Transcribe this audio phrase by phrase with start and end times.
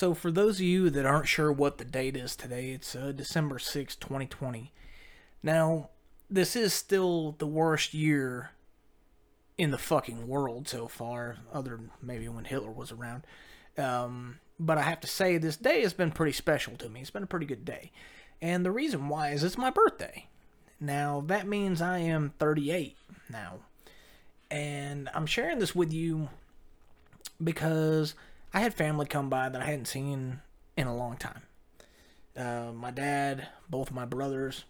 [0.00, 3.12] So, for those of you that aren't sure what the date is today, it's uh,
[3.14, 4.72] December sixth, 2020.
[5.42, 5.90] Now,
[6.30, 8.52] this is still the worst year
[9.58, 13.26] in the fucking world so far, other than maybe when Hitler was around.
[13.76, 17.02] Um, but I have to say, this day has been pretty special to me.
[17.02, 17.92] It's been a pretty good day.
[18.40, 20.28] And the reason why is it's my birthday.
[20.80, 22.96] Now, that means I am 38
[23.28, 23.58] now.
[24.50, 26.30] And I'm sharing this with you
[27.44, 28.14] because
[28.52, 30.40] I had family come by that I hadn't seen
[30.76, 31.42] in a long time.
[32.36, 34.64] Uh, my dad, both my brothers,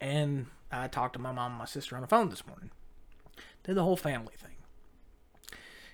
[0.00, 2.70] and I talked to my mom and my sister on the phone this morning.
[3.62, 4.50] Did the whole family thing.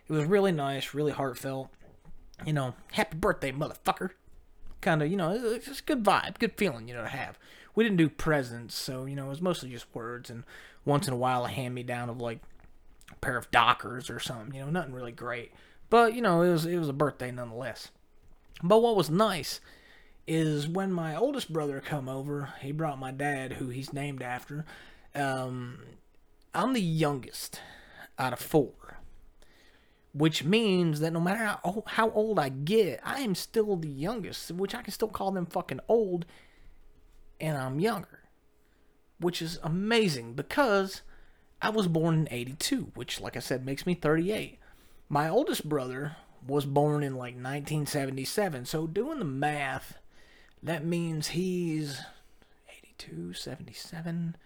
[0.08, 1.70] It was really nice, really heartfelt.
[2.44, 4.10] You know, happy birthday, motherfucker.
[4.80, 7.38] Kind of, you know, it's just a good vibe, good feeling, you know, to have.
[7.74, 10.42] We didn't do presents, so, you know, it was mostly just words and
[10.84, 12.40] once in a while a hand me down of like
[13.12, 15.52] a pair of Dockers or something, you know, nothing really great.
[15.90, 17.90] But, you know, it was it was a birthday nonetheless.
[18.62, 19.60] But what was nice
[20.26, 24.64] is when my oldest brother come over, he brought my dad, who he's named after.
[25.14, 25.78] Um,
[26.54, 27.60] I'm the youngest
[28.18, 28.98] out of four,
[30.12, 34.52] which means that no matter how, how old I get, I am still the youngest,
[34.52, 36.26] which I can still call them fucking old,
[37.40, 38.20] and I'm younger,
[39.18, 41.02] which is amazing because
[41.60, 44.58] I was born in 82, which, like I said, makes me 38.
[45.12, 46.16] My oldest brother
[46.46, 49.98] was born in like 1977, so doing the math,
[50.62, 52.00] that means he's
[52.78, 54.36] 82, 77.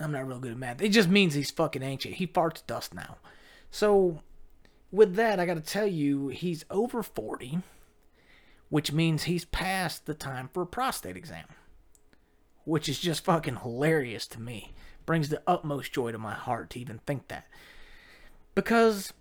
[0.00, 0.80] I'm not real good at math.
[0.80, 2.14] It just means he's fucking ancient.
[2.14, 3.18] He farts dust now.
[3.70, 4.22] So,
[4.90, 7.58] with that, I got to tell you, he's over 40,
[8.70, 11.44] which means he's past the time for a prostate exam,
[12.64, 14.72] which is just fucking hilarious to me.
[15.04, 17.46] Brings the utmost joy to my heart to even think that.
[18.54, 19.12] Because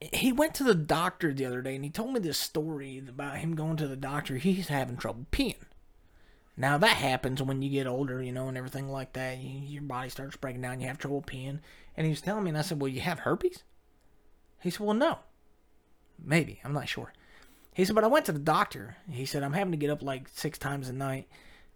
[0.00, 3.38] he went to the doctor the other day and he told me this story about
[3.38, 4.36] him going to the doctor.
[4.36, 5.56] He's having trouble peeing.
[6.56, 9.38] Now that happens when you get older, you know, and everything like that.
[9.38, 10.80] You, your body starts breaking down.
[10.80, 11.60] You have trouble peeing.
[11.96, 13.62] And he was telling me, and I said, "Well, you have herpes?"
[14.60, 15.18] He said, "Well, no,
[16.22, 16.60] maybe.
[16.64, 17.12] I'm not sure."
[17.72, 18.96] He said, "But I went to the doctor.
[19.10, 21.28] He said I'm having to get up like six times a night.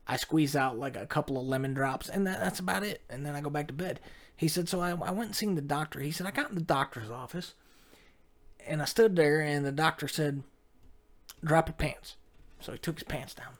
[0.07, 3.03] I squeeze out like a couple of lemon drops, and that, that's about it.
[3.11, 4.01] And then I go back to bed."
[4.37, 6.01] He said, "So I, I went and seen the doctor.
[6.01, 7.55] He said I got in the doctor's office."
[8.69, 10.43] And I stood there, and the doctor said,
[11.43, 12.17] "Drop your pants."
[12.61, 13.57] So he took his pants down.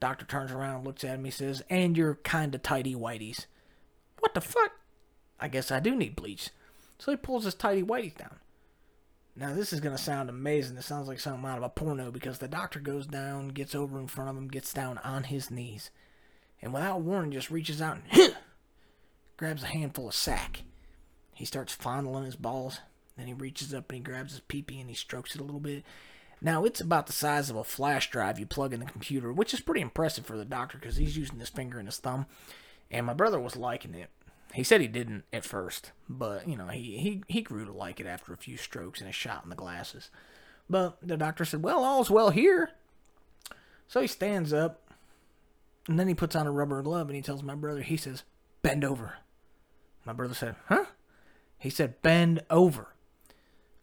[0.00, 3.46] Doctor turns around, looks at him, he says, "And you're kind of tidy whiteys."
[4.18, 4.72] What the fuck?
[5.38, 6.50] I guess I do need bleach.
[6.98, 8.36] So he pulls his tidy whiteys down.
[9.34, 10.76] Now this is gonna sound amazing.
[10.76, 13.98] It sounds like something out of a porno because the doctor goes down, gets over
[13.98, 15.90] in front of him, gets down on his knees,
[16.62, 18.34] and without warning, just reaches out and
[19.36, 20.62] grabs a handful of sack.
[21.34, 22.80] He starts fondling his balls.
[23.16, 25.60] Then he reaches up and he grabs his peepee and he strokes it a little
[25.60, 25.84] bit.
[26.40, 29.54] Now it's about the size of a flash drive you plug in the computer, which
[29.54, 32.26] is pretty impressive for the doctor because he's using his finger and his thumb.
[32.90, 34.10] And my brother was liking it.
[34.52, 38.00] He said he didn't at first, but you know he he he grew to like
[38.00, 40.10] it after a few strokes and a shot in the glasses.
[40.70, 42.70] But the doctor said, "Well, all's well here."
[43.88, 44.92] So he stands up,
[45.88, 48.22] and then he puts on a rubber glove and he tells my brother, he says,
[48.62, 49.18] "Bend over."
[50.04, 50.86] My brother said, "Huh?"
[51.58, 52.94] He said, "Bend over."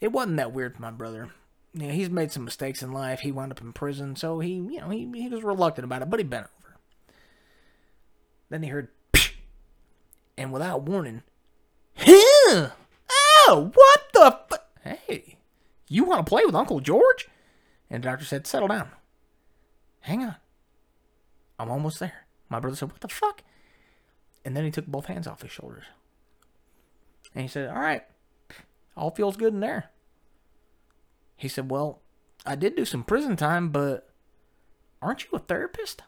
[0.04, 1.30] It wasn't that weird for my brother.
[1.74, 3.22] Know, he's made some mistakes in life.
[3.22, 6.10] He wound up in prison, so he, you know, he, he was reluctant about it,
[6.10, 6.76] but he bent over.
[8.50, 8.90] Then he heard,
[10.38, 11.24] and without warning,
[11.96, 12.72] huh?
[13.48, 15.38] Oh, what the fu- Hey,
[15.88, 17.30] you want to play with Uncle George?
[17.90, 18.90] And the doctor said, settle down.
[20.02, 20.36] Hang on.
[21.58, 22.26] I'm almost there.
[22.50, 23.42] My brother said, what the fuck?
[24.44, 25.86] And then he took both hands off his shoulders.
[27.34, 28.04] And he said, all right,
[28.96, 29.92] all feels good in there.
[31.36, 32.02] He said, Well,
[32.46, 34.10] I did do some prison time, but
[35.02, 36.04] aren't you a therapist?